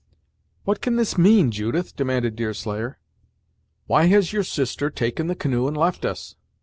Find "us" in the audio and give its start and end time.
6.05-6.35